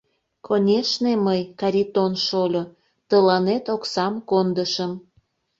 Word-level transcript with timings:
Конешне, 0.47 1.11
мый, 1.25 1.41
Каритон 1.59 2.13
шольо, 2.25 2.63
тыланет 3.09 3.65
оксам 3.75 4.13
кондышым. 4.29 4.91